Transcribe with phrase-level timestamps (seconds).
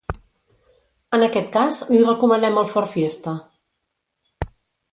[1.17, 3.35] En aquest cas li recomanem el FordFiesta.